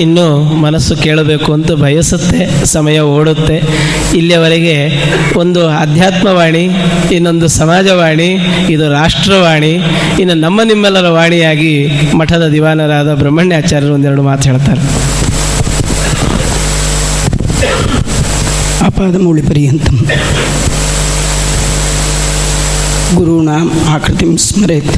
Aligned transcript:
ಇನ್ನೂ 0.00 0.42
ಮನಸ್ಸು 0.42 0.96
ಕೇಳಬೇಕು 0.96 1.52
ಅಂತ 1.52 1.72
ಬಯಸುತ್ತೆ, 1.72 2.64
ಸಮಯ 2.64 2.98
ಓಡುತ್ತೆ. 3.00 3.56
ಇಲ್ಲಿಯವರೆಗೆ 4.16 4.76
ಒಂದು 5.38 5.68
ಅಧ್ಯಾತ್ಮವಾಣಿ 5.68 6.64
ಇನ್ನೊಂದು 7.12 7.48
ಸಮಾಜವಾಣಿ, 7.48 8.28
ಇದು 8.70 8.92
ರಾಷ್ಟ್ರವಾಣಿ, 8.92 9.72
ಇನ್ನು 10.20 10.34
ನಮ್ಮ 10.34 10.60
ನಿಮ್ಮೆಲ್ಲರ 10.62 11.08
ವಾಣಿಯಾಗಿ 11.08 11.72
ಮಠದ 12.14 12.48
ದಿವಾನರಾದ 12.48 13.14
ಬ್ರಹ್ಮಣ್ಯಾಚಾರ್ಯರು 13.14 13.94
ಒಂದೆರಡು 13.94 14.22
ಮಾತು 14.22 14.48
ಹೇಳ್ತಾರೆ. 14.50 14.82
ಆಪಾದಮೌಳಿಪರ್ಯಂತಂ 18.86 19.96
ಗುರುಣಾಂ 23.16 23.72
ಆಕೃತಿಂ 23.88 24.36
ಸ್ಮರೇತ್. 24.36 24.94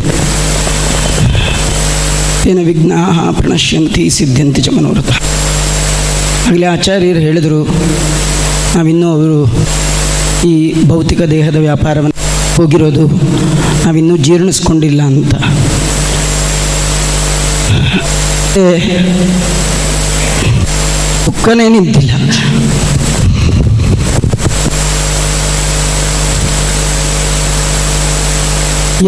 ತೇನ 2.49 2.63
ವಿಘ್ನಾ 2.67 2.99
ಪ್ರಣಶ್ಯಂತಿ 3.39 4.03
ಸಿದ್ಧಂತಿ 4.17 4.61
ಚ 4.67 4.69
ಮನೋರಥ. 4.77 5.11
ಆಗಲೇ 6.49 6.67
ಆಚಾರ್ಯರು 6.67 7.21
ಹೇಳಿದರು, 7.25 7.59
ನಾವಿನ್ನೂ 8.75 9.09
ಅವರು 9.17 9.41
ಈ 10.51 10.55
ಭೌತಿಕ 10.91 11.21
ದೇಹದ 11.33 11.59
ವ್ಯಾಪಾರವನ್ನು 11.67 12.17
ಹೋಗಿರೋದು, 12.57 13.05
ನಾವಿನ್ನೂ 13.85 14.17
ಜೀರ್ಣಿಸ್ಕೊಂಡಿಲ್ಲ 14.27 15.03
ಅಂತ. 15.11 15.35
ದುಃಖನೇ 21.27 21.69
ನಿಂತಿಲ್ಲ. 21.77 22.13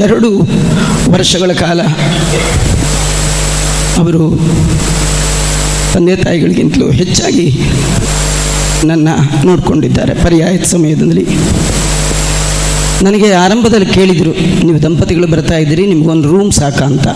ಎರಡು 0.06 0.32
ವರ್ಷಗಳ 1.14 1.52
ಕಾಲ 1.64 1.80
ಅವರು 3.98 4.22
ತಂದೆ 5.92 6.16
ತಾಯಿಗಳಿಗಿಂತಲೂ 6.16 6.86
ಹೆಚ್ಚಾಗಿ 7.00 7.46
ನನ್ನ 8.90 9.08
ನೋಡಿಕೊಂಡಿದ್ದಾರೆ. 9.48 10.12
ಪರ್ಯಾಯದ 10.24 10.66
ಸಮಯದಲ್ಲಿ. 10.74 11.24
ನನಗೆ 13.06 13.28
ಆರಂಭದಲ್ಲಿ 13.44 13.88
ಕೇಳಿದರು, 13.96 14.32
ನೀವು 14.66 14.78
ದಂಪತಿಗಳು 14.82 15.26
ಬರ್ತಾ 15.34 15.56
ಇದ್ದೀರಿ, 15.62 15.84
ನಿಮಗೊಂದು 15.92 16.28
ರೂಮ್ 16.32 16.50
ಸಾಕ 16.60 16.78
ಅಂತ. 16.90 17.06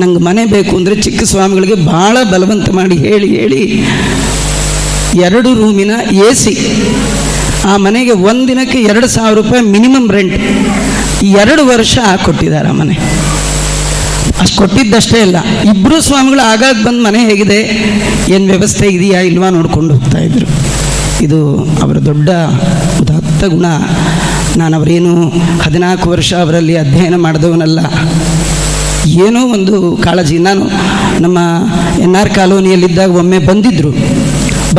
ನಂಗೆ 0.00 0.20
ಮನೆ 0.28 0.42
ಬೇಕು 0.54 0.72
ಅಂದರೆ 0.76 0.96
ಚಿಕ್ಕ 1.06 1.22
ಸ್ವಾಮಿಗಳಿಗೆ 1.32 1.76
ಭಾಳ 1.94 2.16
ಬಲವಂತ 2.32 2.68
ಮಾಡಿ 2.78 2.96
ಹೇಳಿ 3.06 3.28
ಹೇಳಿ 3.38 3.62
ಎರಡು 5.26 5.50
ರೂಮಿನ 5.60 5.92
ಎ 6.26 6.28
ಸಿ 6.42 6.54
ಆ 7.70 7.72
ಮನೆಗೆ 7.86 8.14
ಒಂದಿನಕ್ಕೆ 8.30 8.78
ಎರಡು 8.90 9.08
ಸಾವಿರ 9.16 9.34
ರೂಪಾಯಿ 9.40 9.62
ಮಿನಿಮಮ್ 9.74 10.08
ರೆಂಟ್ 10.16 10.38
ಎರಡು 11.42 11.64
ವರ್ಷ 11.72 11.98
ಕೊಟ್ಟಿದ್ದಾರೆ 12.24 12.68
ಆ 12.68 12.76
ಮನೆ. 12.80 12.96
ಅಷ್ಟು 14.42 14.56
ಕೊಟ್ಟಿದ್ದಷ್ಟೇ 14.60 15.18
ಇಲ್ಲ 15.26 15.38
ಇಬ್ಬರು 15.72 15.96
ಸ್ವಾಮಿಗಳು 16.08 16.42
ಆಗಾಗ 16.52 16.76
ಬಂದು 16.86 17.02
ಮನೆ 17.06 17.20
ಹೇಗಿದೆ, 17.30 17.58
ಏನು 18.34 18.44
ವ್ಯವಸ್ಥೆ 18.52 18.86
ಇದೆಯಾ 18.96 19.20
ಇಲ್ವಾ 19.30 19.48
ನೋಡ್ಕೊಂಡು 19.58 19.90
ಹೋಗ್ತಾ 19.94 20.20
ಇದ್ರು. 20.28 20.46
ಇದು 21.26 21.38
ಅವರ 21.84 21.96
ದೊಡ್ಡ 22.10 22.30
ಉದಾತ್ತ 23.02 23.42
ಗುಣ. 23.54 23.66
ನಾನು 24.60 24.74
ಅವರೇನು 24.78 25.12
ಹದಿನಾಲ್ಕು 25.64 26.06
ವರ್ಷ 26.14 26.30
ಅವರಲ್ಲಿ 26.44 26.74
ಅಧ್ಯಯನ 26.82 27.16
ಮಾಡಿದವನಲ್ಲ. 27.26 27.80
ಏನೋ 29.26 29.40
ಒಂದು 29.56 29.74
ಕಾಳಜಿ. 30.04 30.36
ನಾನು 30.48 30.64
ನಮ್ಮ 31.24 31.38
ಎನ್ 32.06 32.16
ಆರ್ 32.20 32.30
ಕಾಲೋನಿಯಲ್ಲಿದ್ದಾಗ 32.38 33.12
ಒಮ್ಮೆ 33.22 33.38
ಬಂದಿದ್ದರು 33.50 33.92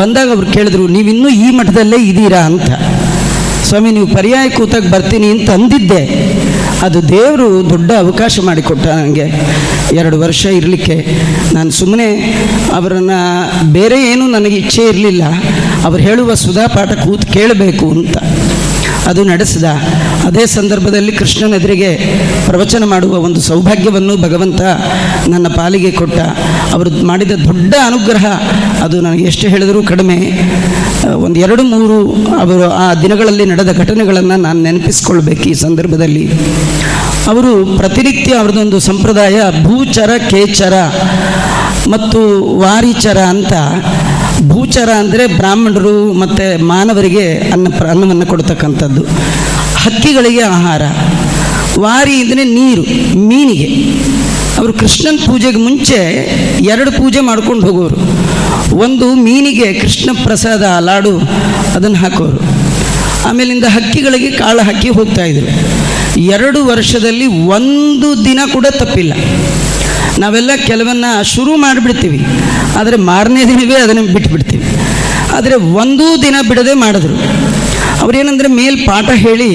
ಬಂದಾಗ 0.00 0.28
ಅವ್ರು 0.36 0.46
ಕೇಳಿದ್ರು, 0.54 0.84
ನೀವಿನ್ನೂ 0.94 1.28
ಈ 1.44 1.48
ಮಠದಲ್ಲೇ 1.58 1.98
ಇದ್ದೀರಾ 2.10 2.40
ಅಂತ. 2.50 2.70
ಸ್ವಾಮಿ, 3.68 3.90
ನೀವು 3.96 4.08
ಪರ್ಯಾಯ 4.16 4.46
ಕೂತಾಗ 4.56 4.86
ಬರ್ತೀನಿ 4.94 5.28
ಅಂತ 5.34 5.48
ಅಂದಿದ್ದೆ. 5.58 6.00
ಅದು 6.82 7.08
ದೇವರು 7.08 7.70
ದೊಡ್ಡ 7.70 7.92
ಅವಕಾಶ 7.98 8.40
ಮಾಡಿಕೊಟ್ಟ 8.40 8.86
ನನಗೆ 8.86 9.22
ಎರಡು 9.92 10.20
ವರ್ಷ 10.20 10.46
ಇರಲಿಕ್ಕೆ. 10.46 11.22
ನಾನು 11.54 11.70
ಸುಮ್ಮನೆ 11.70 12.20
ಅವರನ್ನು 12.72 13.72
ಬೇರೆ 13.72 14.12
ಏನೂ 14.12 14.26
ನನಗೆ 14.26 14.56
ಇಚ್ಛೆ 14.56 14.82
ಇರಲಿಲ್ಲ. 14.82 15.22
ಅವ್ರು 15.84 16.02
ಹೇಳುವ 16.02 16.34
ಸುಧಾ 16.34 16.66
ಪಾಠ 16.66 16.92
ಕೂತು 16.92 17.26
ಕೇಳಬೇಕು 17.26 17.90
ಅಂತ. 17.90 18.16
ಅದು 19.06 19.24
ನಡೆಸಿದ. 19.24 19.64
ಅದೇ 20.24 20.46
ಸಂದರ್ಭದಲ್ಲಿ 20.46 21.12
ಕೃಷ್ಣನೆದುರಿಗೆ 21.12 21.94
ಪ್ರವಚನ 22.46 22.84
ಮಾಡುವ 22.84 23.16
ಒಂದು 23.16 23.40
ಸೌಭಾಗ್ಯವನ್ನು 23.40 24.16
ಭಗವಂತ 24.16 24.60
ನನ್ನ 25.28 25.48
ಪಾಲಿಗೆ 25.48 25.92
ಕೊಟ್ಟ. 25.92 26.18
ಅವರು 26.72 27.06
ಮಾಡಿದ 27.06 27.32
ದೊಡ್ಡ 27.32 27.74
ಅನುಗ್ರಹ. 27.86 28.26
ಅದು 28.82 29.00
ನನಗೆ 29.00 29.24
ಎಷ್ಟು 29.24 29.48
ಹೇಳಿದರೂ 29.48 29.82
ಕಡಿಮೆ. 29.82 30.40
ಒಂದು 31.12 31.40
ಎರಡು 31.40 31.62
ಮೂರು 31.62 32.12
ಅವರು 32.38 32.70
ಆ 32.70 32.94
ದಿನಗಳಲ್ಲಿ 32.94 33.44
ನಡೆದ 33.44 33.78
ಘಟನೆಗಳನ್ನು 33.78 34.36
ನಾನು 34.36 34.62
ನೆನಪಿಸ್ಕೊಳ್ಬೇಕು 34.62 35.42
ಈ 35.42 35.52
ಸಂದರ್ಭದಲ್ಲಿ. 35.52 36.30
ಅವರು 37.26 37.66
ಪ್ರತಿನಿತ್ಯ 37.76 38.34
ಅವ್ರದ್ದೊಂದು 38.34 38.80
ಸಂಪ್ರದಾಯ, 38.80 39.40
ಭೂಚರ, 39.62 40.10
ಕೇಚರ 40.30 40.72
ಮತ್ತು 41.88 42.44
ವಾರಿಚರ 42.58 43.18
ಅಂತ. 43.18 43.52
ಭೂಚರ 44.48 44.88
ಅಂದರೆ 44.98 45.26
ಬ್ರಾಹ್ಮಣರು 45.26 46.12
ಮತ್ತು 46.12 46.64
ಮಾನವರಿಗೆ 46.64 47.50
ಅನ್ನ 47.52 47.66
ಅನ್ನವನ್ನು 47.90 48.26
ಕೊಡ್ತಕ್ಕಂಥದ್ದು. 48.26 49.02
ಹಕ್ಕಿಗಳಿಗೆ 49.76 50.40
ಆಹಾರ. 50.40 50.82
ವಾರಿ 51.78 52.14
ಅಂದರೆ 52.14 52.44
ನೀರು, 52.44 52.82
ಮೀನಿಗೆ. 53.18 53.68
ಅವರು 54.58 54.72
ಕೃಷ್ಣನ 54.72 55.16
ಪೂಜೆಗೆ 55.26 55.58
ಮುಂಚೆ 55.58 56.00
ಎರಡು 56.64 56.92
ಪೂಜೆ 56.92 57.20
ಮಾಡ್ಕೊಂಡು 57.20 57.66
ಹೋಗೋರು. 57.66 58.23
ಒಂದು 58.84 59.06
ಮೀನಿಗೆ 59.26 59.66
ಕೃಷ್ಣ 59.80 60.10
ಪ್ರಸಾದ 60.24 60.64
ಲಾಡು, 60.86 61.12
ಅದನ್ನು 61.76 61.98
ಹಾಕೋರು. 62.02 62.38
ಆಮೇಲಿಂದ 63.28 63.66
ಹಕ್ಕಿಗಳಿಗೆ 63.74 64.30
ಕಾಳು 64.40 64.62
ಹಾಕಿ 64.68 64.88
ಹೋಗ್ತಾ 64.96 65.24
ಇದ್ರು. 65.32 65.48
ಎರಡು 66.36 66.60
ವರ್ಷದಲ್ಲಿ 66.64 67.26
ಒಂದು 67.56 68.08
ದಿನ 68.24 68.40
ಕೂಡ 68.52 68.66
ತಪ್ಪಿಲ್ಲ. 68.80 69.12
ನಾವೆಲ್ಲ 70.22 70.50
ಕೆಲವನ್ನ 70.66 71.06
ಶುರು 71.34 71.52
ಮಾಡಿಬಿಡ್ತೀವಿ, 71.64 72.20
ಆದರೆ 72.80 72.96
ಮಾರನೇ 73.10 73.44
ದಿನವೇ 73.52 73.78
ಅದನ್ನು 73.84 74.04
ಬಿಟ್ಬಿಡ್ತೀವಿ. 74.14 74.66
ಆದರೆ 75.36 75.56
ಒಂದೂ 75.82 76.08
ದಿನ 76.22 76.36
ಬಿಡದೆ 76.48 76.74
ಮಾಡಿದ್ರು. 76.84 77.16
ಅವರೇನೆಂದರೆ 78.02 78.48
ಮೇಲ್ 78.58 78.78
ಪಾಠ 78.86 79.08
ಹೇಳಿ 79.24 79.50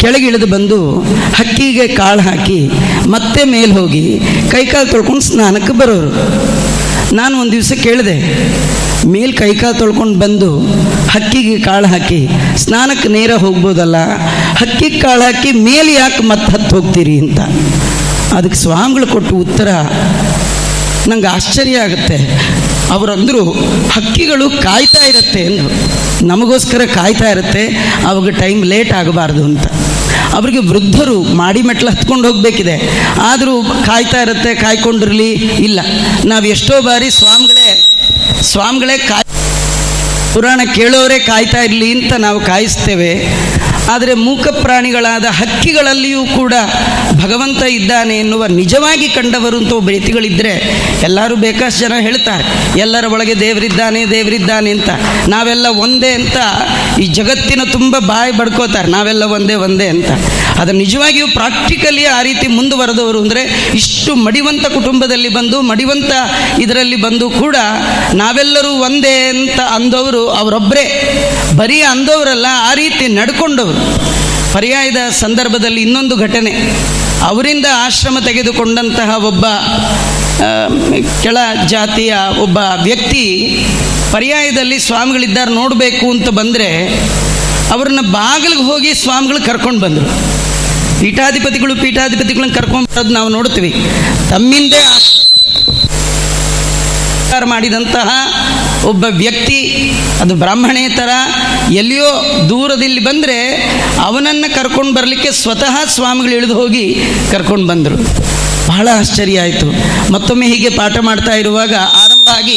ಕೆಳಗಿಳಿದು 0.00 0.46
ಬಂದು 0.46 0.78
ಹಕ್ಕಿಗೆ 1.38 1.86
ಕಾಳು 1.88 2.22
ಹಾಕಿ 2.28 2.60
ಮತ್ತೆ 3.14 3.40
ಮೇಲೆ 3.54 3.72
ಹೋಗಿ 3.72 4.04
ಕೈಕಾಲು 4.52 4.88
ತೊಳ್ಕೊಂಡು 4.92 5.24
ಸ್ನಾನಕ್ಕೆ 5.28 5.72
ಬರೋರು. 5.80 6.12
ನಾನು 7.18 7.34
ಒಂದು 7.40 7.52
ದಿವಸ 7.52 7.72
ಕೇಳಿದೆ, 7.82 8.14
ಮೇಲ್ 9.14 9.32
ಕೈಕಾಲು 9.40 9.76
ತೊಳ್ಕೊಂಡು 9.78 10.16
ಬಂದು 10.18 10.48
ಹಕ್ಕಿಗೆ 11.14 11.56
ಕಾಳು 11.66 11.88
ಹಾಕಿ 11.92 12.20
ಸ್ನಾನಕ್ಕೆ 12.62 13.08
ನೇರ 13.08 13.32
ಹೋಗ್ಬೋದಲ್ಲ 13.44 13.98
ಹಕ್ಕಿಗೆ 14.60 14.98
ಕಾಳು 15.00 15.22
ಹಾಕಿ 15.22 15.50
ಮೇಲೆ 15.68 15.92
ಯಾಕೆ 15.94 16.22
ಮತ್ತೆ 16.30 16.48
ಹತ್ತು 16.54 16.72
ಹೋಗ್ತೀರಿ 16.76 17.16
ಅಂತ. 17.24 17.40
ಅದಕ್ಕೆ 18.38 18.58
ಸ್ವಾಮಿಗಳು 18.62 19.06
ಕೊಟ್ಟು 19.06 19.34
ಉತ್ತರ 19.44 19.68
ನಂಗೆ 21.08 21.28
ಆಶ್ಚರ್ಯ 21.36 21.84
ಆಗುತ್ತೆ. 21.86 22.18
ಅವರಂದರು, 22.94 23.42
ಹಕ್ಕಿಗಳು 23.96 24.46
ಕಾಯ್ತಾ 24.62 25.02
ಇರುತ್ತೆ 25.06 25.40
ಅಂದರು. 25.46 25.70
ನಮಗೋಸ್ಕರ 26.26 26.82
ಕಾಯ್ತಾ 26.94 27.28
ಇರುತ್ತೆ, 27.30 27.64
ಅವಾಗ 28.08 28.30
ಟೈಮ್ 28.40 28.60
ಲೇಟ್ 28.72 28.92
ಆಗಬಾರ್ದು 29.00 29.42
ಅಂತ. 29.44 29.66
ಅವರಿಗೆ 30.34 30.58
ವೃದ್ಧರು 30.58 31.22
ಮಾಡಿ 31.22 31.62
ಮೆಟ್ಲು 31.62 31.90
ಹತ್ಕೊಂಡು 31.90 32.28
ಹೋಗಬೇಕಿದೆ. 32.28 32.76
ಆದರೂ 33.22 33.62
ಕಾಯ್ತಾ 33.62 34.22
ಇರುತ್ತೆ, 34.22 34.54
ಕಾಯ್ಕೊಂಡಿರಲಿ, 34.54 35.30
ಇಲ್ಲ. 35.66 35.80
ನಾವು 36.24 36.46
ಎಷ್ಟೋ 36.46 36.82
ಬಾರಿ 36.82 37.10
ಸ್ವಾಮಿಗಳೇ 37.10 37.68
ಸ್ವಾಮಿಗಳೇ 38.42 38.98
ಕಾಯ್ 38.98 39.24
ಪುರಾಣ 40.34 40.60
ಕೇಳೋರೇ 40.74 41.18
ಕಾಯ್ತಾ 41.18 41.60
ಇರಲಿ 41.62 41.88
ಅಂತ 41.92 42.12
ನಾವು 42.18 42.40
ಕಾಯಿಸ್ತೇವೆ. 42.40 43.10
ಆದರೆ 43.92 44.14
ಮೂಕ 44.14 44.48
ಪ್ರಾಣಿಗಳಾದ 44.48 45.24
ಹಕ್ಕಿಗಳಲ್ಲಿಯೂ 45.30 46.26
ಕೂಡ 46.26 46.54
ಭಗವಂತ 47.22 47.62
ಇದ್ದಾನೆ 47.62 48.18
ಎನ್ನುವ 48.18 48.46
ನಿಜವಾಗಿ 48.46 49.08
ಕಂಡವರು 49.08 49.56
ಅಂತ 49.58 49.72
ವ್ಯಕ್ತಿಗಳಿದ್ದರೆ 49.72 50.54
ಎಲ್ಲರೂ 51.02 51.36
ಬೇಕಾಷ್ಟು 51.36 51.80
ಜನ 51.80 51.92
ಹೇಳ್ತಾರೆ, 52.00 52.44
ಎಲ್ಲರ 52.80 53.04
ಒಳಗೆ 53.12 53.40
ದೇವರಿದ್ದಾನೆ 53.40 54.10
ದೇವರಿದ್ದಾನೆ 54.10 54.70
ಅಂತ. 54.70 54.90
ನಾವೆಲ್ಲ 55.28 55.66
ಒಂದೇ 55.66 56.12
ಅಂತ 56.12 56.36
ಈ 56.98 57.06
ಜಗತ್ತಿನ 57.06 57.60
ತುಂಬ 57.72 57.98
ಬಾಯಿ 57.98 58.32
ಬಡ್ಕೋತಾರೆ, 58.32 58.88
ನಾವೆಲ್ಲ 58.88 59.22
ಒಂದೇ 59.22 59.54
ಒಂದೇ 59.54 59.88
ಅಂತ. 59.88 60.10
ಅದು 60.60 60.72
ನಿಜವಾಗಿಯೂ 60.80 61.26
ಪ್ರಾಕ್ಟಿಕಲಿ 61.38 62.04
ಆ 62.16 62.18
ರೀತಿ 62.28 62.46
ಮುಂದುವರೆದವರು 62.56 63.18
ಅಂದರೆ 63.24 63.42
ಇಷ್ಟು 63.80 64.10
ಮಡಿವಂತ 64.26 64.64
ಕುಟುಂಬದಲ್ಲಿ 64.74 65.30
ಬಂದು, 65.38 65.56
ಮಡಿವಂತ 65.70 66.12
ಇದರಲ್ಲಿ 66.64 66.98
ಬಂದು 67.06 67.26
ಕೂಡ 67.30 67.56
ನಾವೆಲ್ಲರೂ 68.22 68.72
ಒಂದೇ 68.88 69.16
ಅಂತ 69.28 69.58
ಅಂದವರು 69.76 70.22
ಅವರೊಬ್ಬರೇ 70.40 70.86
ಬರೀ 71.60 71.78
ಅಂದವರಲ್ಲ, 71.92 72.46
ಆ 72.70 72.74
ರೀತಿ 72.82 73.06
ನಡ್ಕೊಂಡವರು. 73.18 73.82
ಪರ್ಯಾಯದ 74.52 75.00
ಸಂದರ್ಭದಲ್ಲಿ 75.24 75.80
ಇನ್ನೊಂದು 75.82 76.16
ಘಟನೆ. 76.16 76.52
ಅವರಿಂದ 77.30 77.66
ಆಶ್ರಮ 77.86 78.16
ತೆಗೆದುಕೊಂಡಂತಹ 78.24 79.10
ಒಬ್ಬ 79.30 79.44
ಕೆಳ 81.24 81.36
ಜಾತಿಯ 81.66 82.14
ಒಬ್ಬ 82.42 82.58
ವ್ಯಕ್ತಿ 82.82 83.24
ಪರ್ಯಾಯದಲ್ಲಿ 84.12 84.78
ಸ್ವಾಮಿಗಳಿದ್ದಾರೆ 84.78 85.52
ನೋಡಬೇಕು 85.60 86.06
ಅಂತ 86.10 86.28
ಬಂದರೆ, 86.40 86.68
ಅವ್ರನ್ನ 87.74 88.02
ಬಾಗಿಲಿಗೆ 88.18 88.64
ಹೋಗಿ 88.70 88.90
ಸ್ವಾಮಿಗಳು 89.02 89.40
ಕರ್ಕೊಂಡು 89.46 89.80
ಬಂದರು. 89.80 90.08
ಪೀಠಾಧಿಪತಿಗಳು, 91.00 91.76
ಪೀಠಾಧಿಪತಿಗಳನ್ನ 91.76 92.54
ಕರ್ಕೊಂಡ್ 92.54 92.88
ಬರೋದು 92.88 93.08
ನಾವು 93.08 93.28
ನೋಡ್ತೀವಿ 93.28 93.74
ತಮ್ಮಿಂದೇ 94.30 94.84
ಮಾಡಿದಂತಹ 97.44 98.08
ಒಬ್ಬ 98.84 99.04
ವ್ಯಕ್ತಿ, 99.10 99.92
ಅದು 100.20 100.34
ಬ್ರಾಹ್ಮಣೇತರ 100.34 101.08
ಎಲ್ಲಿಯೋ 101.72 102.10
ದೂರದಲ್ಲಿ 102.48 103.00
ಬಂದರೆ 103.04 103.38
ಅವನನ್ನು 104.00 104.54
ಕರ್ಕೊಂಡು 104.54 104.94
ಬರಲಿಕ್ಕೆ 104.94 105.30
ಸ್ವತಃ 105.30 105.84
ಸ್ವಾಮಿಗಳು 105.86 106.34
ಇಳಿದು 106.36 106.54
ಹೋಗಿ 106.54 106.94
ಕರ್ಕೊಂಡು 107.30 107.66
ಬಂದರು. 107.66 107.96
ಬಹಳ 108.68 108.88
ಆಶ್ಚರ್ಯ 108.98 109.40
ಆಯಿತು. 109.40 109.66
ಮತ್ತೊಮ್ಮೆ 110.12 110.46
ಹೀಗೆ 110.46 110.70
ಪಾಠ 110.70 110.96
ಮಾಡ್ತಾ 111.00 111.32
ಇರುವಾಗ 111.32 111.74
ಆರಂಭ 111.74 112.28
ಆಗಿ 112.28 112.56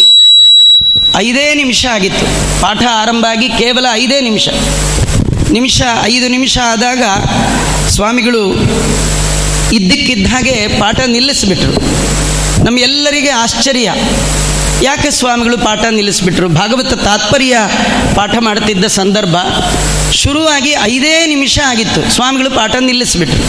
ಐದೇ 1.16 1.54
ನಿಮಿಷ 1.54 1.86
ಆಗಿತ್ತು. 1.86 2.26
ಪಾಠ 2.62 2.84
ಆರಂಭ 2.92 3.26
ಆಗಿ 3.30 3.50
ಕೇವಲ 3.50 3.86
ಐದೇ 3.94 4.22
ನಿಮಿಷ. 4.22 4.50
ನಿಮಿಷ, 5.52 5.82
ಐದು 6.04 6.28
ನಿಮಿಷ 6.28 6.58
ಆದಾಗ 6.58 7.04
ಸ್ವಾಮಿಗಳು 7.90 8.54
ಇದ್ದಕ್ಕಿದ್ದ 9.74 10.28
ಹಾಗೆ 10.28 10.68
ಪಾಠ 10.80 11.00
ನಿಲ್ಲಿಸಿಬಿಟ್ರು. 11.08 11.74
ನಮ್ಮೆಲ್ಲರಿಗೆ 12.64 13.30
ಆಶ್ಚರ್ಯ. 13.30 13.94
ಯಾಕೆ 14.82 15.10
ಸ್ವಾಮಿಗಳು 15.10 15.58
ಪಾಠ 15.58 15.86
ನಿಲ್ಲಿಸ್ಬಿಟ್ರು? 15.92 16.50
ಭಾಗವತ 16.50 16.94
ತಾತ್ಪರ್ಯ 16.94 17.58
ಪಾಠ 18.16 18.38
ಮಾಡ್ತಿದ್ದ 18.38 18.86
ಸಂದರ್ಭ 18.86 19.36
ಶುರುವಾಗಿ 20.12 20.76
ಐದೇ 20.84 21.26
ನಿಮಿಷ 21.26 21.60
ಆಗಿತ್ತು. 21.68 22.12
ಸ್ವಾಮಿಗಳು 22.12 22.50
ಪಾಠ 22.50 22.76
ನಿಲ್ಲಿಸ್ಬಿಟ್ರು. 22.76 23.44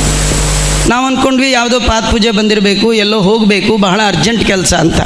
ನಾವು 0.88 1.06
ಅಂದ್ಕೊಂಡ್ವಿ 1.06 1.50
ಯಾವುದೋ 1.50 1.80
ಪಾತ್ 1.80 2.10
ಪೂಜೆ 2.10 2.30
ಬಂದಿರಬೇಕು, 2.30 2.92
ಎಲ್ಲೋ 2.92 3.20
ಹೋಗಬೇಕು, 3.20 3.76
ಬಹಳ 3.76 4.00
ಅರ್ಜೆಂಟ್ 4.06 4.46
ಕೆಲಸ 4.46 4.74
ಅಂತ. 4.74 5.00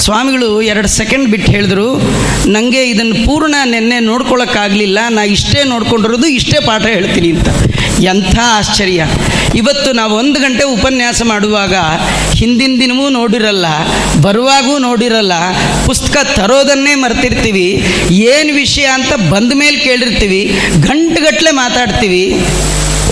ಸ್ವಾಮಿಗಳು 0.00 0.62
ಎರಡು 0.62 0.88
ಸೆಕೆಂಡ್ 0.88 1.28
ಬಿಟ್ಟು 1.28 1.52
ಹೇಳಿದ್ರು 1.52 1.98
ನನಗೆ 2.46 2.84
ಇದನ್ನು 2.84 3.26
ಪೂರ್ಣ 3.26 3.54
ನೆನ್ನೆ 3.64 4.00
ನೋಡ್ಕೊಳ್ಳೋಕ್ಕಾಗಲಿಲ್ಲ 4.00 4.98
ನಾ 5.08 5.22
ಇಷ್ಟೇ 5.22 5.64
ನೋಡ್ಕೊಂಡಿರೋದು, 5.64 6.26
ಇಷ್ಟೇ 6.26 6.60
ಪಾಠ 6.60 6.82
ಹೇಳ್ತೀನಿ 6.86 7.30
ಅಂತ. 7.30 7.48
ಎಂಥ 8.02 8.38
ಆಶ್ಚರ್ಯ. 8.42 9.06
ಇವತ್ತು 9.54 9.92
ನಾವು 9.92 10.14
ಒಂದು 10.14 10.40
ಗಂಟೆ 10.40 10.64
ಉಪನ್ಯಾಸ 10.64 11.22
ಮಾಡುವಾಗ 11.22 11.74
ಹಿಂದಿನ 12.34 12.80
ದಿನವೂ 12.80 13.08
ನೋಡಿರಲ್ಲ, 13.08 13.66
ಬರುವಾಗೂ 14.22 14.78
ನೋಡಿರಲ್ಲ, 14.78 15.32
ಪುಸ್ತಕ 15.86 16.16
ತರೋದನ್ನೇ 16.36 16.94
ಮರ್ತಿರ್ತೀವಿ, 16.94 17.84
ಏನು 18.12 18.54
ವಿಷಯ 18.54 18.84
ಅಂತ 18.84 19.12
ಬಂದ 19.30 19.52
ಮೇಲೆ 19.54 19.76
ಕೇಳಿರ್ತೀವಿ 19.76 20.58
ಗಂಟುಗಟ್ಟಲೆ 20.80 21.50
ಮಾತಾಡ್ತೀವಿ. 21.50 22.46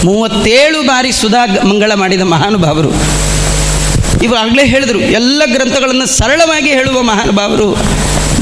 ಮೂವತ್ತೇಳು 0.05 0.82
ಬಾರಿ 0.82 1.12
ಸುಧಾ 1.12 1.47
ಮಂಗಳ 1.65 1.94
ಮಾಡಿದ 1.94 2.21
ಮಹಾನುಭಾವರು. 2.21 3.19
ಇವಾಗಲೇ 4.26 4.64
ಹೇಳಿದರು, 4.72 5.00
ಎಲ್ಲ 5.19 5.43
ಗ್ರಂಥಗಳನ್ನು 5.55 6.06
ಸರಳವಾಗಿ 6.19 6.70
ಹೇಳುವ 6.78 6.99
ಮಹಾನುಭಾವರು 7.11 7.69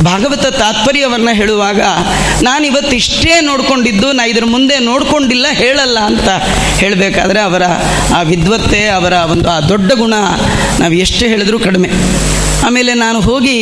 ಭಾಗವತ 0.08 0.46
ತಾತ್ಪರ್ಯವನ್ನು 0.60 1.32
ಹೇಳುವಾಗ, 1.38 1.80
ನಾನು 2.46 2.64
ಇವತ್ತು 2.66 2.92
ಇಷ್ಟೇ 3.00 3.34
ನೋಡ್ಕೊಂಡಿದ್ದು, 3.48 4.08
ನಾ 4.18 4.24
ಇದ್ರ 4.32 4.46
ಮುಂದೆ 4.54 4.76
ನೋಡ್ಕೊಂಡಿಲ್ಲ, 4.88 5.46
ಹೇಳಲ್ಲ 5.62 5.98
ಅಂತ 6.10 6.28
ಹೇಳಬೇಕಾದ್ರೆ 6.80 7.40
ಅವರ 7.48 7.64
ಆ 8.18 8.20
ವಿದ್ವತ್ತೆ, 8.32 8.80
ಅವರ 8.98 9.14
ಒಂದು 9.32 9.48
ಆ 9.54 9.56
ದೊಡ್ಡ 9.72 9.90
ಗುಣ 10.02 10.14
ನಾವು 10.80 10.94
ಎಷ್ಟು 11.04 11.24
ಹೇಳಿದ್ರೂ 11.32 11.58
ಕಡಿಮೆ. 11.66 11.90
ಆಮೇಲೆ 12.66 12.92
ನಾನು 13.04 13.18
ಹೋಗಿ 13.28 13.56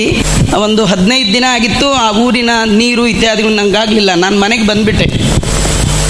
ಒಂದು 0.66 0.84
ಹದಿನೈದು 0.92 1.30
ದಿನ 1.36 1.46
ಆಗಿತ್ತು, 1.56 1.88
ಆ 2.04 2.06
ಊರಿನ 2.24 2.50
ನೀರು 2.80 3.06
ಇತ್ಯಾದಿಗಳು 3.14 3.54
ನನಗಾಗಲಿಲ್ಲ 3.62 4.10
ನಾನು 4.24 4.38
ಮನೆಗೆ 4.44 4.66
ಬಂದುಬಿಟ್ಟೆ. 4.72 5.06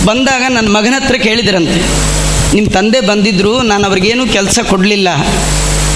ಬಂದಾಗ 0.08 0.42
ನನ್ನ 0.56 0.68
ಮಗನ 0.76 0.94
ಹತ್ರ 1.00 1.16
ಕೇಳಿದ್ರಂತೆ 1.28 1.80
ನಿಮ್ಮ 2.56 2.68
ತಂದೆ 2.78 3.00
ಬಂದಿದ್ದರು 3.10 3.54
ನಾನು 3.70 3.84
ಅವ್ರಿಗೇನು 3.88 4.26
ಕೆಲಸ 4.36 4.58
ಕೊಡಲಿಲ್ಲ. 4.72 5.08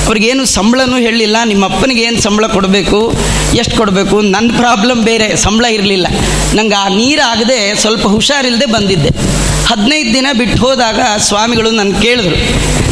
ಅವ್ರಿಗೇನು 0.06 0.44
ಸಂಬಳನೂ 0.56 0.96
ಹೇಳಲಿಲ್ಲ 1.06 1.36
ನಿಮ್ಮ 1.50 1.64
ಅಪ್ಪನಿಗೆ 1.72 2.02
ಏನು 2.06 2.20
ಸಂಬಳ 2.26 2.46
ಕೊಡಬೇಕು, 2.54 3.00
ಎಷ್ಟು 3.60 3.74
ಕೊಡಬೇಕು 3.80 4.16
ನನ್ನ 4.34 4.48
ಪ್ರಾಬ್ಲಮ್ 4.62 5.02
ಬೇರೆ, 5.10 5.28
ಸಂಬಳ 5.44 5.66
ಇರಲಿಲ್ಲ. 5.76 6.06
ನಂಗೆ 6.58 6.76
ಆ 6.82 6.86
ನೀರಾಗದೆ 7.00 7.58
ಸ್ವಲ್ಪ 7.82 8.04
ಹುಷಾರಿಲ್ಲದೆ 8.14 8.66
ಬಂದಿದ್ದೆ. 8.76 9.12
ಹದಿನೈದು 9.70 10.10
ದಿನ 10.14 10.28
ಬಿಟ್ಟು 10.40 10.58
ಹೋದಾಗ 10.64 11.00
ಸ್ವಾಮಿಗಳು 11.28 11.70
ನನ್ನ 11.80 11.92
ಕೇಳಿದ್ರು, 12.06 12.36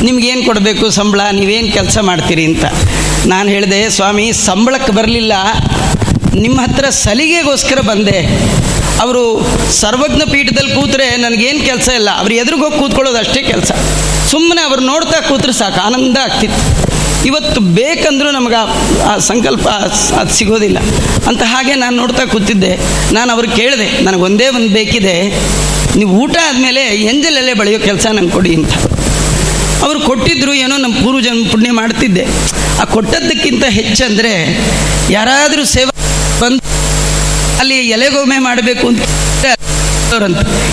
ನಿಮ್ಗೇನು 0.07 0.43
ಕೊಡಬೇಕು 0.49 0.85
ಸಂಬಳ, 0.99 1.21
ನೀವೇನು 1.39 1.71
ಕೆಲಸ 1.79 1.99
ಮಾಡ್ತೀರಿ 2.09 2.45
ಅಂತ? 2.51 2.65
ನಾನು 3.33 3.49
ಹೇಳಿದೆ, 3.55 3.81
ಸ್ವಾಮಿ 3.99 4.27
ಸಂಬಳಕ್ಕೆ 4.49 4.93
ಬರಲಿಲ್ಲ 4.99 5.33
ನಿಮ್ಮ 6.45 6.57
ಹತ್ರ 6.67 6.87
ಸಲಿಗೆಗೋಸ್ಕರ 7.05 7.81
ಬಂದೆ. 7.91 8.19
ಅವರು 9.05 9.23
ಸರ್ವಜ್ಞ 9.81 10.23
ಪೀಠದಲ್ಲಿ 10.33 10.73
ಕೂತ್ರೆ 10.79 11.05
ನನಗೇನು 11.25 11.61
ಕೆಲಸ 11.71 11.89
ಇಲ್ಲ, 12.01 12.11
ಅವ್ರು 12.21 12.35
ಎದುರಿಗೋಗಿ 12.43 12.79
ಕೂತ್ಕೊಳ್ಳೋದು 12.83 13.19
ಅಷ್ಟೇ 13.25 13.43
ಕೆಲಸ. 13.53 13.73
ಸುಮ್ಮನೆ 14.31 14.63
ಅವ್ರು 14.69 14.83
ನೋಡ್ತಾ 14.93 15.19
ಕೂತ್ರೆ 15.29 15.53
ಸಾಕು, 15.61 15.81
ಆನಂದ 15.89 16.17
ಆಗ್ತಿತ್ತು. 16.27 16.63
ಇವತ್ತು 17.27 17.61
ಬೇಕಂದ್ರೂ 17.61 18.31
ನಮಗೆ 18.31 18.55
ಆ- 19.03 19.19
ಸಂಕಲ್ಪ 19.19 19.69
ಅದು 20.19 20.35
ಸಿಗೋದಿಲ್ಲ. 20.35 20.79
ಅಂತ 21.27 21.43
ಹಾಗೆ 21.45 21.75
ನಾನು 21.75 21.97
ನೋಡ್ತಾ 21.97 22.25
ಕೂತಿದ್ದೆ. 22.25 22.77
ನಾನು 23.15 23.33
ಅವ್ರಿಗೆ 23.33 23.57
ಕೇಳಿದೆ, 23.57 24.03
ನನಗೆ 24.03 24.21
ಒಂದೇ 24.21 24.49
ಒಂದು 24.49 24.69
ಬೇಕಿದೆ. 24.69 25.23
ನೀವು 25.97 26.11
ಊಟ 26.11 26.37
ಆದಮೇಲೆ 26.49 26.81
ಎಂಜಲಲ್ಲೇ 26.81 27.55
ಬೆಳೆಯೋ 27.55 27.79
ಕೆಲಸ 27.79 28.07
ನಂಗೆ 28.07 28.31
ಕೊಡಿ 28.31 28.55
ಅಂತ. 28.55 28.73
ಅವರು 29.83 30.01
ಕೊಟ್ಟಿದ್ರು 30.01 30.55
ಏನೋ 30.55 30.77
ನಮ್ಮ 30.77 30.95
ಪೂರ್ವಜನ 30.95 31.49
ಪುಣ್ಯ 31.51 31.71
ಮಾಡ್ತಿದ್ದೆ. 31.71 32.27
ಆ 32.81 32.85
ಕೊಟ್ಟದ್ದಕ್ಕಿಂತ 32.85 33.65
ಹೆಚ್ಚಂದರೆ 33.65 34.61
ಯಾರಾದರೂ 35.11 35.65
ಸೇವೆ 35.65 35.91
ಬಂದು 36.41 36.69
ಅಲ್ಲಿ 37.59 37.89
ಎಲೆಗೋಮೆ 37.89 38.39
ಮಾಡಬೇಕು 38.39 38.89
ಅಂತ 38.89 39.03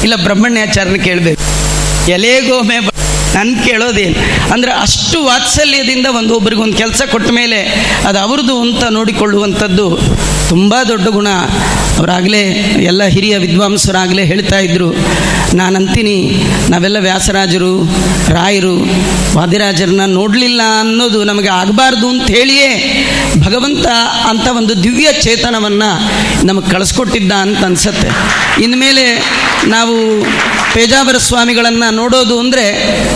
ಇಲ್ಲ 0.04 0.16
ಬ್ರಹ್ಮಣ್ಯಾಚಾರ್ಯನ 0.16 0.96
ಕೇಳಬೇಕು. 0.96 1.42
ಎಲೆಗೋಮೆ 2.12 2.95
ನನ್ನ 3.36 3.52
ಕೇಳೋದೇನು? 3.66 4.20
ಅಂದರೆ 4.54 4.72
ಅಷ್ಟು 4.86 5.18
ವಾತ್ಸಲ್ಯದಿಂದ 5.24 6.08
ಒಂದು 6.20 6.34
ಒಬ್ರಿಗೊಂದು 6.36 6.78
ಕೆಲಸ 6.78 7.02
ಕೊಟ್ಟ 7.12 7.30
ಮೇಲೆ 7.32 7.60
ಅದು 8.08 8.20
ಅವ್ರದ್ದು 8.20 8.56
ಅಂತ 8.62 8.84
ನೋಡಿಕೊಳ್ಳುವಂಥದ್ದು 8.90 9.88
ತುಂಬ 10.50 10.74
ದೊಡ್ಡ 10.90 11.08
ಗುಣ. 11.08 11.30
ಅವರಾಗಲೇ 11.98 12.42
ಎಲ್ಲ 12.90 13.04
ಹಿರಿಯ 13.06 13.36
ವಿದ್ವಾಂಸರಾಗಲೇ 13.38 14.24
ಹೇಳ್ತಾ 14.26 14.58
ಇದ್ದರು 14.60 14.90
ನಾನಂತೀನಿ, 15.54 16.16
ನಾವೆಲ್ಲ 16.70 17.00
ವ್ಯಾಸರಾಜರು, 17.00 17.72
ರಾಯರು, 18.30 18.76
ವಾದಿರಾಜರನ್ನ 19.38 20.06
ನೋಡಲಿಲ್ಲ 20.06 20.62
ಅನ್ನೋದು 20.80 21.20
ನಮಗೆ 21.24 21.50
ಆಗಬಾರ್ದು 21.62 22.08
ಅಂತ 22.10 22.28
ಹೇಳಿಯೇ 22.38 22.70
ಭಗವಂತ 23.46 23.86
ಅಂತ 24.30 24.48
ಒಂದು 24.58 24.74
ದಿವ್ಯ 24.84 25.10
ಚೇತನವನ್ನು 25.22 25.90
ನಮಗೆ 26.46 26.70
ಕಳಿಸ್ಕೊಟ್ಟಿದ್ದ 26.70 27.32
ಅಂತ 27.46 27.64
ಅನ್ಸತ್ತೆ. 27.66 28.10
ಇನ್ಮೇಲೆ 28.64 29.06
ನಾವು 29.68 29.96
ಪೇಜಾವರ 30.76 31.18
ಸ್ವಾಮಿಗಳನ್ನು 31.18 31.88
ನೋಡೋದು 31.96 32.36
ಅಂದರೆ 32.40 32.66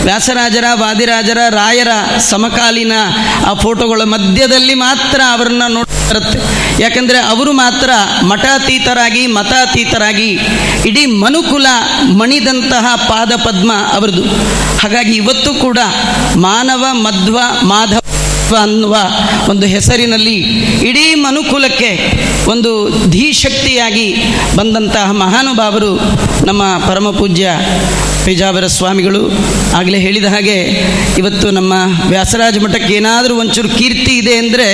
ವ್ಯಾಸರಾಜರ, 0.03 0.65
ವಾದಿರಾಜರ, 0.73 1.39
ರಾಯರ 1.49 1.91
ಸಮಕಾಲೀನ 2.29 2.93
ಆ 3.49 3.53
ಫೋಟೋಗಳ 3.53 4.01
ಮಧ್ಯದಲ್ಲಿ 4.03 4.73
ಮಾತ್ರ 4.73 5.19
ಅವರನ್ನು 5.31 5.67
ನೋಡ್ತಿರುತ್ತೆ. 5.73 6.39
ಯಾಕಂದರೆ 6.83 7.19
ಅವರು 7.33 7.51
ಮಾತ್ರ 7.51 7.89
ಮಠಾತೀತರಾಗಿ, 8.23 9.27
ಮತಾತೀತರಾಗಿ 9.27 10.29
ಇಡೀ 10.89 11.05
ಮನುಕುಲ 11.05 11.67
ಮಣಿದಂತಹ 12.17 12.85
ಪಾದ 13.09 13.31
ಪದ್ಮ 13.45 13.71
ಅವರದು. 13.97 14.23
ಹಾಗಾಗಿ 14.81 15.13
ಇವತ್ತು 15.15 15.53
ಕೂಡ 15.53 15.79
ಮಾನವ, 16.35 16.85
ಮಧ್ವ, 16.91 17.37
ಮಾಧವ 17.63 17.99
ಅನ್ನುವ 18.55 18.95
ಒಂದು 19.49 19.67
ಹೆಸರಿನಲ್ಲಿ 19.67 20.35
ಇಡೀ 20.89 21.15
ಮನುಕುಲಕ್ಕೆ 21.15 21.91
ಒಂದು 22.49 22.71
ಧೀಶಕ್ತಿಯಾಗಿ 23.09 24.15
ಬಂದಂತಹ 24.55 25.11
ಮಹಾನುಭಾವರು 25.11 25.91
ನಮ್ಮ 26.45 26.63
ಪರಮ 26.87 27.09
ಪೂಜ್ಯ 27.11 27.49
ಪೇಜಾವರ 28.25 28.65
ಸ್ವಾಮಿಗಳು 28.77 29.21
ಆಗಲೇ 29.79 29.99
ಹೇಳಿದ 30.05 30.27
ಹಾಗೆ 30.33 30.57
ಇವತ್ತು 31.21 31.47
ನಮ್ಮ 31.57 31.73
ವ್ಯಾಸರಾಜ 32.13 32.57
ಮಠಕ್ಕೆ 32.63 32.93
ಏನಾದರೂ 32.99 33.33
ಒಂಚೂರು 33.43 33.69
ಕೀರ್ತಿ 33.77 34.13
ಇದೆ 34.21 34.33
ಅಂದರೆ 34.41 34.67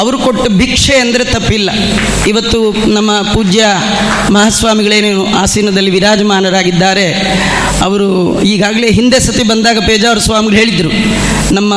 ಅವರು 0.00 0.16
ಕೊಟ್ಟ 0.24 0.44
ಭಿಕ್ಷೆ 0.60 0.96
ಅಂದರೆ 1.04 1.24
ತಪ್ಪಿಲ್ಲ. 1.34 1.70
ಇವತ್ತು 2.32 2.58
ನಮ್ಮ 2.96 3.10
ಪೂಜ್ಯ 3.34 3.64
ಮಹಾಸ್ವಾಮಿಗಳೇನೇನು 4.36 5.24
ಆಸೀನದಲ್ಲಿ 5.42 5.92
ವಿರಾಜಮಾನರಾಗಿದ್ದಾರೆ. 5.96 7.06
ಅವರು 7.86 8.08
ಈಗಾಗಲೇ 8.52 8.88
ಹಿಂದೆ 8.98 9.18
ಸತಿ 9.26 9.44
ಬಂದಾಗ 9.50 9.78
ಪೇಜಾವರ 9.88 10.20
ಸ್ವಾಮಿಗಳು 10.26 10.56
ಹೇಳಿದರು, 10.60 10.90
ನಮ್ಮ 11.58 11.72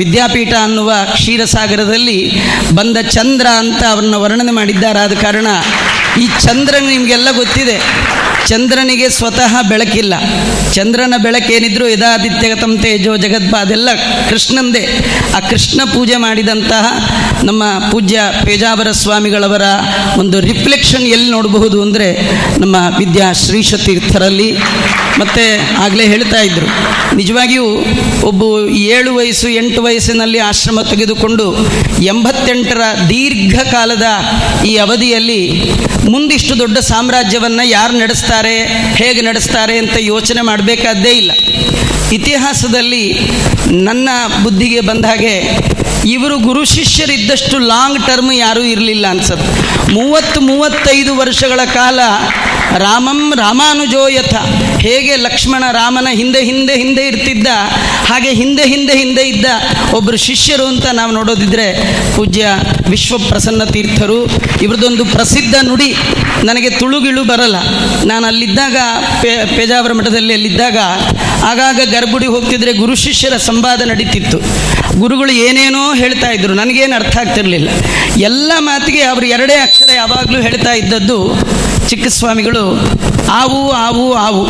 ವಿದ್ಯಾಪೀಠ 0.00 0.52
ಅನ್ನುವ 0.66 0.92
ಕ್ಷೀರಸಾಗರದಲ್ಲಿ 1.16 2.18
ಬಂದ 2.78 2.96
ಚಂದ್ರ 3.16 3.46
ಅಂತ 3.62 3.82
ಅವರನ್ನು 3.92 4.20
ವರ್ಣನೆ 4.24 4.54
ಮಾಡಿದ್ದಾರೆ 4.60 5.00
ಆದ 5.06 5.16
ಕಾರಣ 5.24 5.48
ಈ 6.22 6.26
ಚಂದ್ರನ 6.46 6.84
ನಿಮಗೆಲ್ಲ 6.94 7.28
ಗೊತ್ತಿದೆ. 7.42 7.76
ಚಂದ್ರನಿಗೆ 8.48 9.08
ಸ್ವತಃ 9.08 9.52
ಬೆಳಕಿಲ್ಲ. 9.68 10.14
ಚಂದ್ರನ 10.72 11.14
ಬೆಳಕೇನಿದ್ರು 11.22 11.88
ಯದಾದಿತ್ಯಗತಂ 11.88 12.72
ತೇಜೋ 12.82 13.16
ಜಗದ್ಭ 13.16 13.54
ಅದೆಲ್ಲ 13.60 13.88
ಕೃಷ್ಣಂದೇ. 14.30 14.82
ಆ 15.36 15.40
ಕೃಷ್ಣ 15.50 15.80
ಪೂಜೆ 15.94 16.16
ಮಾಡಿದಂತಹ 16.16 16.84
ನಮ್ಮ 17.42 17.62
ಪೂಜ್ಯ 17.92 18.20
ಪೇಜಾವರ 18.46 18.90
ಸ್ವಾಮಿಗಳವರ 19.02 19.66
ಒಂದು 20.18 20.40
ರಿಫ್ಲೆಕ್ಷನ್ 20.40 21.06
ಎಲ್ಲಿ 21.14 21.30
ನೋಡಬಹುದು 21.30 21.82
ಅಂದರೆ 21.82 22.08
ನಮ್ಮ 22.60 22.76
ವಿದ್ಯಾ 22.98 23.32
ಶ್ರೀಶ 23.32 23.74
ತೀರ್ಥರಲ್ಲಿ 23.86 24.48
ಮತ್ತು 25.18 25.44
ಆಗಲೇ 25.84 26.04
ಹೇಳ್ತಾ 26.04 26.40
ಇದ್ದರು 26.40 26.68
ನಿಜವಾಗಿಯೂ 27.16 27.66
ಒಬ್ಬ 28.26 28.42
ಏಳು 28.94 29.10
ವಯಸ್ಸು 29.14 29.48
ಎಂಟು 29.48 29.82
ವಯಸ್ಸಿನಲ್ಲಿ 29.82 30.38
ಆಶ್ರಮ 30.38 30.82
ತೆಗೆದುಕೊಂಡು 30.90 31.46
ಎಂಬತ್ತೆಂಟರ 32.04 32.80
ದೀರ್ಘಕಾಲದ 33.08 34.08
ಈ 34.64 34.74
ಅವಧಿಯಲ್ಲಿ 34.76 35.40
ಮುಂದಿಷ್ಟು 36.10 36.58
ದೊಡ್ಡ 36.58 36.78
ಸಾಮ್ರಾಜ್ಯವನ್ನು 36.78 37.64
ಯಾರು 37.68 37.94
ನಡೆಸ್ತಾರೆ, 38.36 38.84
ಹೇಗೆ 38.94 39.20
ನಡೆಸ್ತಾರೆ 39.20 39.78
ಅಂತ 39.78 39.96
ಯೋಚನೆ 39.98 40.40
ಮಾಡಬೇಕಾದ್ದೇ 40.40 41.10
ಇಲ್ಲ. 41.10 41.32
ಇತಿಹಾಸದಲ್ಲಿ 42.12 43.20
ನನ್ನ 43.72 44.08
ಬುದ್ಧಿಗೆ 44.42 44.80
ಬಂದ 44.80 45.04
ಹಾಗೆ 45.04 45.34
ಇವರು 46.06 46.38
ಗುರು 46.38 46.64
ಶಿಷ್ಯರಿದ್ದಷ್ಟು 46.64 47.58
ಲಾಂಗ್ 47.58 48.06
ಟರ್ಮ್ 48.06 48.32
ಯಾರೂ 48.32 48.62
ಇರಲಿಲ್ಲ 48.62 49.06
ಅನ್ಸತ್ತೆ. 49.06 49.92
ಮೂವತ್ತು, 49.92 50.40
ಮೂವತ್ತೈದು 50.40 51.16
ವರ್ಷಗಳ 51.16 51.60
ಕಾಲ 51.74 52.00
ರಾಮಂ 52.84 53.20
ರಾಮಾನುಜೋ 53.38 54.02
ಯಥ. 54.08 54.34
ಹೇಗೆ 54.86 55.14
ಲಕ್ಷ್ಮಣ 55.16 55.64
ರಾಮನ 55.72 56.08
ಹಿಂದೆ 56.20 56.40
ಹಿಂದೆ 56.48 56.74
ಹಿಂದೆ 56.82 57.02
ಇರ್ತಿದ್ದ, 57.06 57.48
ಹಾಗೆ 58.08 58.30
ಹಿಂದೆ 58.40 58.64
ಹಿಂದೆ 58.72 58.94
ಹಿಂದೆ 58.98 59.22
ಇದ್ದ 59.28 59.46
ಒಬ್ಬರು 59.98 60.18
ಶಿಷ್ಯರು 60.26 60.66
ಅಂತ 60.66 60.86
ನಾವು 60.98 61.12
ನೋಡೋದಿದ್ರೆ 61.12 61.66
ಪೂಜ್ಯ 62.16 62.46
ವಿಶ್ವಪ್ರಸನ್ನ 62.90 63.64
ತೀರ್ಥರು. 63.74 64.18
ಇವ್ರದ್ದೊಂದು 64.62 65.04
ಪ್ರಸಿದ್ಧ 65.14 65.54
ನುಡಿ 65.68 65.90
ನನಗೆ 66.44 66.70
ತುಳುಗಿಳು 66.80 67.24
ಬರಲ್ಲ. 67.24 67.58
ನಾನು 68.04 68.24
ಅಲ್ಲಿದ್ದಾಗ 68.26 68.76
ಪೇಜಾವರ 69.56 69.92
ಮಠದಲ್ಲಿ 69.92 70.34
ಅಲ್ಲಿದ್ದಾಗ, 70.34 70.78
ಆಗಾಗ 71.50 71.80
ಗರ್ಭುಡಿ 71.92 72.28
ಹೋಗ್ತಿದ್ರೆ 72.34 72.72
ಗುರು 72.82 72.94
ಶಿಷ್ಯರ 73.04 73.36
ಸಂವಾದ 73.48 73.82
ನಡೀತಿತ್ತು. 73.90 74.38
ಗುರುಗಳು 75.00 75.32
ಏನೇನೋ 75.46 75.82
ಹೇಳ್ತಾ 75.94 76.28
ಇದ್ರು, 76.30 76.52
ನನಗೇನು 76.54 76.94
ಅರ್ಥ 77.00 77.16
ಆಗ್ತಿರಲಿಲ್ಲ. 77.22 77.68
ಎಲ್ಲ 78.28 78.52
ಮಾತಿಗೆ 78.68 79.02
ಅವರು 79.02 79.26
ಎರಡೇ 79.36 79.56
ಅಕ್ಷರ 79.66 79.90
ಯಾವಾಗಲೂ 79.94 80.38
ಹೇಳ್ತಾ 80.46 80.72
ಇದ್ದದ್ದು 80.72 81.18
ಚಿಕ್ಕ 81.88 82.06
ಸ್ವಾಮಿಗಳು 82.06 82.62
ಆವು 83.40 83.60
ಆವು 83.72 84.04
ಆವು, 84.14 84.42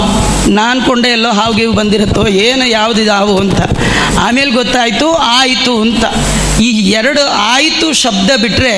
ನಾನು 0.50 0.78
ಕೊಂಡೆ 0.83 1.09
ಎಲ್ಲೋ 1.09 1.31
ಹಾವು 1.31 1.55
ಗೀವು 1.55 1.73
ಬಂದಿರುತ್ತೋ, 1.73 2.23
ಏನು 2.26 2.64
ಯಾವುದಿದೆ 2.69 3.11
ಹಾವು 3.11 3.35
ಅಂತ. 3.38 3.61
ಆಮೇಲೆ 4.19 4.50
ಗೊತ್ತಾಯಿತು, 4.50 5.12
ಆಯಿತು 5.12 5.81
ಅಂತ. 5.81 6.05
ಈ 6.61 6.69
ಎರಡು 6.90 7.23
ಆಯಿತು 7.55 7.93
ಶಬ್ದ 7.93 8.31
ಬಿಟ್ಟರೆ 8.43 8.75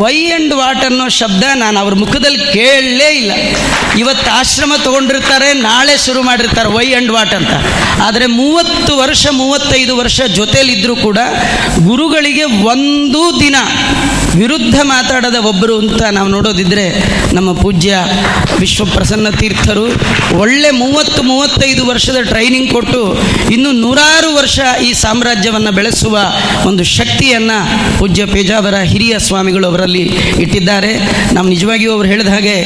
ವೈ 0.00 0.16
ಆ್ಯಂಡ್ 0.26 0.54
ವಾಟ್ 0.54 0.84
ಅನ್ನೋ 0.84 1.08
ಶಬ್ದ 1.08 1.44
ನಾನು 1.54 1.80
ಅವ್ರ 1.80 1.94
ಮುಖದಲ್ಲಿ 1.94 2.52
ಕೇಳಲೇ 2.52 3.08
ಇಲ್ಲ. 3.16 3.32
ಇವತ್ತು 3.98 4.30
ಆಶ್ರಮ 4.30 4.72
ತೊಗೊಂಡಿರ್ತಾರೆ, 4.84 5.52
ನಾಳೆ 5.52 5.96
ಶುರು 6.06 6.22
ಮಾಡಿರ್ತಾರೆ 6.22 6.68
ವೈ 6.68 6.86
ಆ್ಯಂಡ್ 6.92 7.12
ವಾಟ್ 7.12 7.34
ಅಂತ. 7.34 7.52
ಆದರೆ 8.02 8.26
ಮೂವತ್ತು 8.26 8.96
ವರ್ಷ, 8.98 9.26
ಮೂವತ್ತೈದು 9.32 9.96
ವರ್ಷ 9.96 10.20
ಜೊತೆಯಲ್ಲಿದ್ದರೂ 10.22 10.96
ಕೂಡ 10.96 11.18
ಗುರುಗಳಿಗೆ 11.84 12.44
ಒಂದು 12.44 13.40
ದಿನ 13.40 13.56
ವಿರುದ್ಧ 14.36 14.76
ಮಾತಾಡದ 14.82 15.34
ಒಬ್ಬರು 15.44 15.78
ಅಂತ 15.78 16.02
ನಾವು 16.02 16.28
ನೋಡೋದಿದ್ರೆ 16.28 16.84
ನಮ್ಮ 17.32 17.52
ಪೂಜ್ಯ 17.52 17.98
ವಿಶ್ವಪ್ರಸನ್ನ 18.58 19.28
ತೀರ್ಥರು. 19.28 19.84
ಒಳ್ಳೆ 20.38 20.70
ಮೂವತ್ತು, 20.70 21.22
ಮೂವತ್ತೈದು 21.22 21.86
ವರ್ಷದ 21.86 22.16
ಟ್ರೈನಿಂಗ್ 22.28 22.70
ಕೊಟ್ಟು 22.70 23.00
ಇನ್ನು 23.50 23.72
ನೂರಾರು 23.72 24.34
ವರ್ಷ 24.34 24.60
ಈ 24.82 24.92
ಸಾಮ್ರಾಜ್ಯವನ್ನು 24.92 25.72
ಬೆಳೆಸುವ 25.72 26.18
ಒಂದು 26.66 26.84
ಶಕ್ತಿಯನ್ನು 26.84 27.58
ಪೂಜ್ಯ 27.98 28.26
ಪೇಜಾವರ 28.26 28.78
ಹಿರಿಯ 28.78 29.18
ಸ್ವಾಮಿಗಳು 29.18 29.66
ಅವರಲ್ಲಿ 29.66 30.02
ಇಟ್ಟಿದ್ದಾರೆ. 30.38 30.92
ನಾವು 31.32 31.48
ನಿಜವಾಗಿಯೂ 31.48 31.92
ಅವರು 31.92 32.08
ಹೇಳಿದ 32.08 32.28
ಹಾಗೆ 32.28 32.56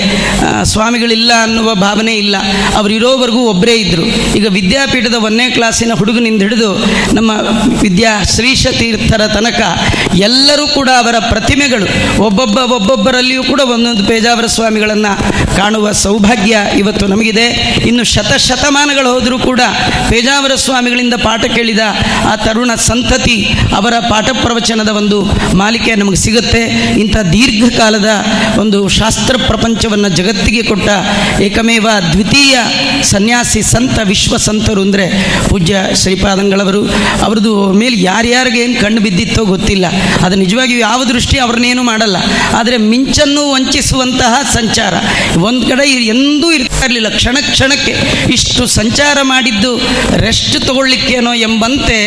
ಸ್ವಾಮಿಗಳಿಲ್ಲ 0.62 1.32
ಅನ್ನುವ 1.42 1.74
ಭಾವನೆ 1.74 2.16
ಇಲ್ಲ. 2.16 2.36
ಅವರು 2.76 2.94
ಇರೋವರೆಗೂ 2.94 3.38
ಒಬ್ಬರೇ 3.38 3.74
ಇದ್ದರು 3.74 4.06
ಈಗ 4.36 4.46
ವಿದ್ಯಾಪೀಠದ 4.50 5.14
ಒಂದನೇ 5.14 5.50
ಕ್ಲಾಸಿನ 5.50 5.92
ಹುಡುಗನಿಂದ 5.94 6.42
ಹಿಡಿದು 6.42 6.70
ನಮ್ಮ 7.14 7.30
ವಿದ್ಯಾ 7.80 8.22
ಶ್ರೀಶ 8.36 8.66
ತೀರ್ಥರ 8.78 9.26
ತನಕ 9.26 9.60
ಎಲ್ಲರೂ 10.14 10.66
ಕೂಡ 10.66 10.88
ಅವರ 10.98 11.14
ಪ್ರತಿಮೆಗಳು 11.56 11.86
ಒಬ್ಬೊಬ್ಬ, 12.24 12.58
ಒಬ್ಬೊಬ್ಬರಲ್ಲಿಯೂ 12.76 13.42
ಕೂಡ 13.50 13.60
ಒಂದೊಂದು 13.74 14.02
ಪೇಜಾವರ 14.08 14.46
ಸ್ವಾಮಿಗಳನ್ನು 14.54 15.12
ಕಾಣುವ 15.58 15.92
ಸೌಭಾಗ್ಯ 16.02 16.56
ಇವತ್ತು 16.80 17.04
ನಮಗಿದೆ. 17.12 17.44
ಇನ್ನು 17.88 18.02
ಶತಶತಮಾನಗಳು 18.12 19.08
ಹೋದರೂ 19.14 19.36
ಕೂಡ 19.48 19.60
ಪೇಜಾವರ 20.10 20.54
ಸ್ವಾಮಿಗಳಿಂದ 20.64 21.16
ಪಾಠ 21.26 21.42
ಕೇಳಿದ 21.54 21.82
ಆ 22.30 22.34
ತರುಣ 22.44 22.72
ಸಂತತಿ 22.88 23.36
ಅವರ 23.78 23.94
ಪಾಠ 24.10 24.28
ಪ್ರವಚನದ 24.42 24.92
ಒಂದು 25.00 25.20
ಮಾಲಿಕೆ 25.60 25.94
ನಮಗೆ 26.02 26.20
ಸಿಗುತ್ತೆ. 26.24 26.62
ಇಂಥ 27.04 27.16
ದೀರ್ಘಕಾಲದ 27.34 28.10
ಒಂದು 28.64 28.80
ಶಾಸ್ತ್ರ 28.98 29.34
ಪ್ರಪಂಚವನ್ನು 29.46 30.10
ಜಗತ್ತಿಗೆ 30.18 30.62
ಕೊಟ್ಟ 30.70 30.88
ಏಕಮೇವ 31.46 31.86
ದ್ವಿತೀಯ 32.12 32.56
ಸನ್ಯಾಸಿ 33.12 33.62
ಸಂತ 33.72 33.98
ವಿಶ್ವ 34.12 34.36
ಸಂತರು 34.48 34.84
ಅಂದರೆ 34.88 35.06
ಪೂಜ್ಯ 35.48 35.76
ಶ್ರೀಪಾದಂಗಳವರು. 36.02 36.84
ಅವ್ರದ್ದು 37.26 37.54
ಮೇಲೆ 37.82 37.96
ಯಾರ್ಯಾರಿಗೆ 38.10 38.60
ಏನು 38.66 38.76
ಕಣ್ಣು 38.84 39.02
ಬಿದ್ದಿತ್ತೋ 39.08 39.44
ಗೊತ್ತಿಲ್ಲ. 39.54 39.86
ಅದು 40.26 40.36
ನಿಜವಾಗಿಯೂ 40.44 40.80
ಯಾವ 40.88 41.00
ದೃಷ್ಟಿ 41.14 41.36
ಅವ್ರನ್ನೇನು 41.46 41.82
ಮಾಡಲ್ಲ. 41.90 42.18
ಆದರೆ 42.58 42.76
ಮಿಂಚನ್ನು 42.92 43.42
ವಂಚಿಸುವಂತಹ 43.52 44.32
ಸಂಚಾರ. 44.54 44.94
ಒಂದು 45.48 45.64
ಕಡೆ 45.70 45.84
ಎಂದೂ 46.14 46.48
ಇರ್ತಾ 46.58 46.82
ಇರಲಿಲ್ಲ. 46.84 47.08
ಕ್ಷಣ 47.16 47.36
ಕ್ಷಣಕ್ಕೆ 47.50 47.92
ಇಷ್ಟು 48.32 48.62
ಸಂಚಾರ 48.78 49.18
ಮಾಡಿದ್ದು 49.32 49.72
ರೆಸ್ಟ್ 50.26 50.56
ತಗೊಳ್ಳಿಕ್ಕೇನೋ 50.66 51.32
ಎಂಬಂತೆ 51.46 51.98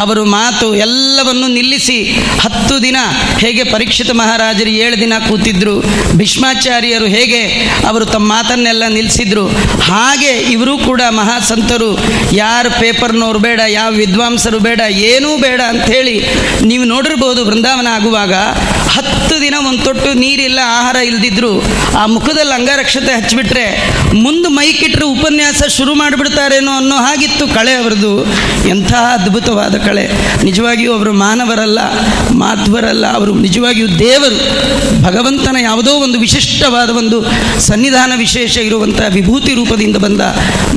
ಅವರು 0.00 0.22
ಮಾತು 0.38 0.66
ಎಲ್ಲವನ್ನು 0.86 1.48
ನಿಲ್ಲಿಸಿ 1.48 1.98
ಹತ್ತು 2.44 2.74
ದಿನ 2.82 2.98
ಹೇಗೆ 3.38 3.64
ಪರೀಕ್ಷಿತ 3.64 4.10
ಮಹಾರಾಜರು 4.20 4.72
ಏಳು 4.84 4.96
ದಿನ 5.00 5.14
ಕೂತಿದ್ರು, 5.28 5.74
ಭೀಷ್ಮಾಚಾರ್ಯರು 6.18 7.08
ಹೇಗೆ 7.16 7.42
ಅವರು 7.88 8.04
ತಮ್ಮ 8.06 8.28
ಮಾತನ್ನೆಲ್ಲ 8.34 8.84
ನಿಲ್ಲಿಸಿದ್ರು 8.88 9.44
ಹಾಗೆ 9.90 10.32
ಇವರು 10.54 10.74
ಕೂಡ 10.78 11.00
ಮಹಾಸಂತರು, 11.10 11.90
ಯಾರು 12.32 12.70
ಪೇಪರ್ನವ್ರು 12.80 13.40
ಬೇಡ, 13.46 13.60
ಯಾವ 13.68 13.90
ವಿದ್ವಾಂಸರು 13.92 14.58
ಬೇಡ, 14.58 14.80
ಏನೂ 15.10 15.30
ಬೇಡ 15.36 15.60
ಅಂಥೇಳಿ 15.68 16.16
ನೀವು 16.62 16.84
ನೋಡಿರ್ಬೋದು 16.84 17.40
ಬೃಂದಾವನ 17.44 17.88
ಆಗುವಾಗ 17.94 18.34
ಹತ್ತು 18.96 19.34
ದಿನ 19.42 19.54
ಒಂದು 19.68 19.82
ತೊಟ್ಟು 19.84 20.10
ನೀರಿಲ್ಲ, 20.24 20.60
ಆಹಾರ 20.78 20.96
ಇಲ್ದಿದ್ರು 21.10 21.52
ಆ 22.00 22.02
ಮುಖದಲ್ಲಿ 22.14 22.54
ಅಂಗರಕ್ಷತೆ 22.58 23.12
ಹಚ್ಚಿಬಿಟ್ರೆ 23.18 23.64
ಮುಂದೆ 24.24 24.48
ಮೈಕಿಟ್ಟರೆ 24.58 25.06
ಉಪನ್ಯಾಸ 25.14 25.62
ಶುರು 25.76 25.92
ಮಾಡಿಬಿಡ್ತಾರೇನೋ 25.94 26.72
ಅನ್ನೋ 26.80 26.96
ಹಾಗಿತ್ತು 26.96 27.44
ಕಳೆ 27.54 27.72
ಅವರದು 27.74 28.12
ಎಂಥ 28.68 28.92
ಅದ್ಭುತವಾದ 29.14 29.74
ಕಳೆ. 29.86 30.04
ನಿಜವಾಗಿಯೂ 30.44 30.90
ಅವರು 30.96 31.12
ಮಾನವರಲ್ಲ, 31.24 31.80
ಮಾಧ್ವರಲ್ಲ, 32.42 33.04
ಅವರು 33.18 33.34
ನಿಜವಾಗಿಯೂ 33.46 33.88
ದೇವರು. 33.98 34.38
ಭಗವಂತನ 35.04 35.56
ಯಾವುದೋ 35.60 35.92
ಒಂದು 36.04 36.18
ವಿಶಿಷ್ಟವಾದ 36.24 36.90
ಒಂದು 37.02 37.18
ಸನ್ನಿಧಾನ 37.68 38.12
ವಿಶೇಷ 38.16 38.56
ಇರುವಂಥ 38.68 39.00
ವಿಭೂತಿ 39.16 39.54
ರೂಪದಿಂದ 39.54 39.96
ಬಂದ 39.96 40.22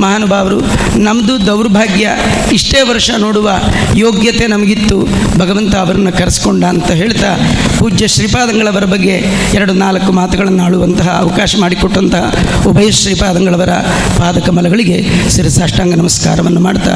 ಮಹಾನುಭಾವರು 0.04 0.60
ನಮ್ಮದು 1.06 1.34
ದೌರ್ಭಾಗ್ಯ 1.46 2.08
ಇಷ್ಟೇ 2.52 2.82
ವರ್ಷ 2.90 3.10
ನೋಡುವ 3.18 3.48
ಯೋಗ್ಯತೆ 3.94 4.46
ನಮಗಿತ್ತು. 4.54 4.98
ಭಗವಂತ 5.38 5.74
ಅವರನ್ನು 5.76 6.12
ಕರೆಸ್ಕೊಂಡ 6.18 6.64
ಅಂತ 6.74 6.90
ಹೇಳ್ತಾ 7.00 7.30
ಪೂಜ್ಯ 7.78 8.07
ಶ್ರೀಪಾದಂಗಳವರ 8.08 8.84
ಬಗ್ಗೆ 8.84 9.22
ಎರಡು 9.54 9.72
ನಾಲ್ಕು 9.72 10.12
ಮಾತುಗಳನ್ನು 10.12 10.62
ಆಳುವಂತಹ 10.62 11.08
ಅವಕಾಶ 11.08 11.54
ಮಾಡಿಕೊಟ್ಟಂತಹ 11.60 12.34
ಉಭಯ 12.66 12.90
ಶ್ರೀಪಾದಂಗಳವರ 12.90 13.70
ಪಾದಕಮಲಗಳಿಗೆ 14.18 15.04
ಶಿರಸಾಷ್ಟಾಂಗ 15.36 15.94
ನಮಸ್ಕಾರವನ್ನು 15.94 16.60
ಮಾಡ್ತಾ 16.60 16.90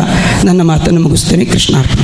ನನ್ನ 0.44 0.62
ಮಾತನ್ನು 0.62 1.00
ಮುಗಿಸ್ತೇನೆ. 1.00 1.44
ಕೃಷ್ಣಾರ್ಪಣ. 1.44 1.98